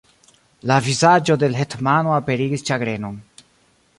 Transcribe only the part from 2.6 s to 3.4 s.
ĉagrenon.